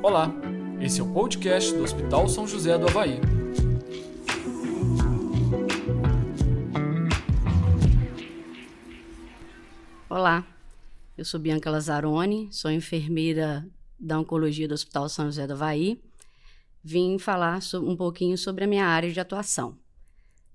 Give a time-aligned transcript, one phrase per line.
[0.00, 0.32] Olá,
[0.80, 3.20] esse é o podcast do Hospital São José do Havaí.
[10.08, 10.46] Olá,
[11.16, 16.00] eu sou Bianca Lazzaroni, sou enfermeira da Oncologia do Hospital São José do Havaí.
[16.82, 19.76] Vim falar um pouquinho sobre a minha área de atuação.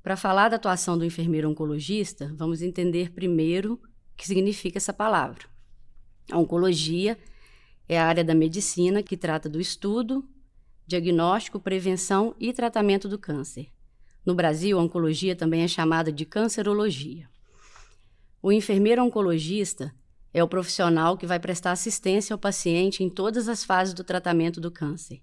[0.02, 3.80] Para falar da atuação do enfermeiro oncologista, vamos entender primeiro o
[4.16, 5.46] que significa essa palavra.
[6.32, 7.33] A oncologia é
[7.90, 10.28] a área da medicina que trata do estudo,
[10.88, 13.70] diagnóstico, prevenção e tratamento do câncer.
[14.26, 17.30] No Brasil, a oncologia também é chamada de cancerologia.
[18.42, 19.94] O enfermeiro oncologista
[20.34, 24.60] é o profissional que vai prestar assistência ao paciente em todas as fases do tratamento
[24.60, 25.22] do câncer,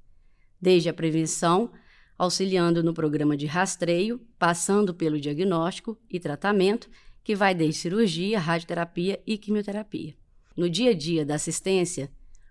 [0.60, 1.72] desde a prevenção,
[2.16, 6.88] auxiliando no programa de rastreio, passando pelo diagnóstico e tratamento,
[7.24, 10.14] que vai desde cirurgia, radioterapia e quimioterapia.
[10.56, 12.10] No dia a dia da assistência,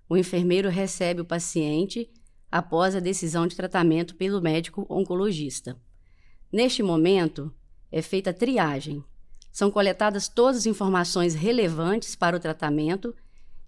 [0.09, 2.09] o enfermeiro recebe o paciente
[2.51, 5.79] após a decisão de tratamento pelo médico oncologista.
[6.51, 7.53] Neste momento,
[7.91, 9.03] é feita a triagem.
[9.51, 13.15] São coletadas todas as informações relevantes para o tratamento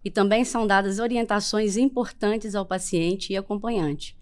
[0.04, 4.18] e também são dadas orientações importantes ao paciente e acompanhante,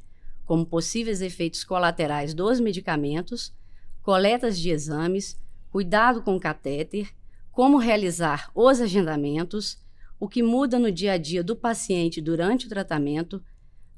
[0.45, 3.53] como possíveis efeitos colaterais dos medicamentos,
[4.01, 5.39] coletas de exames,
[5.71, 7.13] cuidado com o catéter,
[7.49, 9.77] como realizar os agendamentos,
[10.19, 13.41] o que muda no dia a dia do paciente durante o tratamento,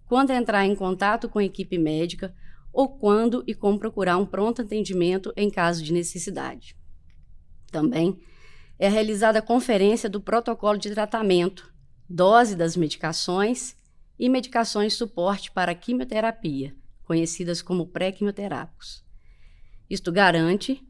[0.05, 2.35] quando entrar em contato com a equipe médica
[2.71, 6.75] ou quando e como procurar um pronto atendimento em caso de necessidade.
[7.71, 8.19] Também
[8.77, 11.73] é realizada a conferência do protocolo de tratamento,
[12.09, 13.75] dose das medicações
[14.17, 19.03] e medicações suporte para quimioterapia, conhecidas como pré-quimioterápicos.
[19.89, 20.85] Isto garante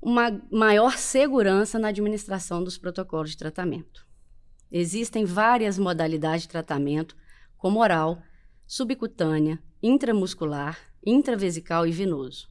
[0.00, 4.09] uma maior segurança na administração dos protocolos de tratamento.
[4.70, 7.16] Existem várias modalidades de tratamento,
[7.56, 8.22] como oral,
[8.66, 12.48] subcutânea, intramuscular, intravesical e venoso.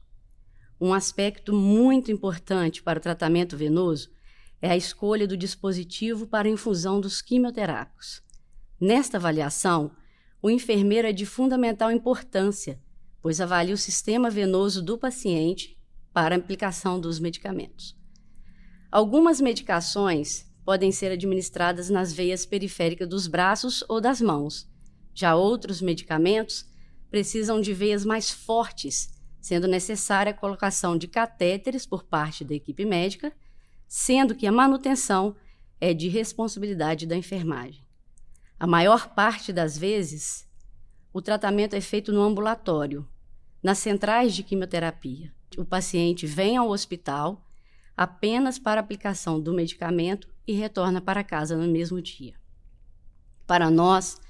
[0.80, 4.10] Um aspecto muito importante para o tratamento venoso
[4.60, 8.22] é a escolha do dispositivo para infusão dos quimioterápicos.
[8.78, 9.90] Nesta avaliação,
[10.42, 12.80] o enfermeiro é de fundamental importância,
[13.22, 15.78] pois avalia o sistema venoso do paciente
[16.12, 17.96] para a aplicação dos medicamentos.
[18.90, 24.70] Algumas medicações podem ser administradas nas veias periféricas dos braços ou das mãos.
[25.12, 26.64] Já outros medicamentos
[27.10, 32.84] precisam de veias mais fortes, sendo necessária a colocação de catéteres por parte da equipe
[32.84, 33.32] médica,
[33.88, 35.34] sendo que a manutenção
[35.80, 37.84] é de responsabilidade da enfermagem.
[38.56, 40.48] A maior parte das vezes,
[41.12, 43.04] o tratamento é feito no ambulatório,
[43.60, 45.34] nas centrais de quimioterapia.
[45.58, 47.44] O paciente vem ao hospital
[47.96, 52.34] apenas para aplicação do medicamento e retorna para casa no mesmo dia.
[53.46, 54.20] Para nós,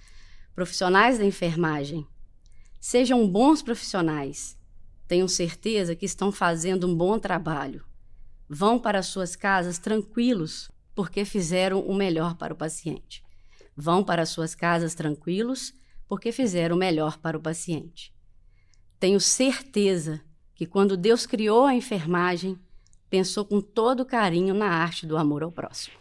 [0.54, 2.06] profissionais da enfermagem,
[2.80, 4.58] sejam bons profissionais,
[5.06, 7.84] tenham certeza que estão fazendo um bom trabalho.
[8.48, 13.22] Vão para suas casas tranquilos, porque fizeram o melhor para o paciente.
[13.76, 15.72] Vão para suas casas tranquilos,
[16.08, 18.12] porque fizeram o melhor para o paciente.
[18.98, 20.20] Tenho certeza
[20.54, 22.58] que quando Deus criou a enfermagem,
[23.08, 25.99] pensou com todo carinho na arte do amor ao próximo.